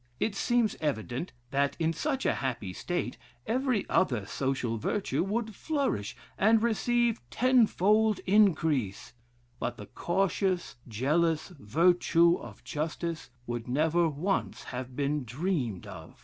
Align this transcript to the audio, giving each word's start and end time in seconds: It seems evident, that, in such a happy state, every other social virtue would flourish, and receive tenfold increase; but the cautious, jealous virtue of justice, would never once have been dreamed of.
It 0.19 0.33
seems 0.35 0.75
evident, 0.81 1.31
that, 1.51 1.75
in 1.77 1.93
such 1.93 2.25
a 2.25 2.33
happy 2.33 2.73
state, 2.73 3.19
every 3.45 3.87
other 3.87 4.25
social 4.25 4.77
virtue 4.79 5.23
would 5.23 5.53
flourish, 5.53 6.15
and 6.39 6.63
receive 6.63 7.21
tenfold 7.29 8.19
increase; 8.25 9.13
but 9.59 9.77
the 9.77 9.85
cautious, 9.85 10.77
jealous 10.87 11.49
virtue 11.49 12.35
of 12.37 12.63
justice, 12.63 13.29
would 13.45 13.67
never 13.67 14.09
once 14.09 14.63
have 14.63 14.95
been 14.95 15.23
dreamed 15.23 15.85
of. 15.85 16.15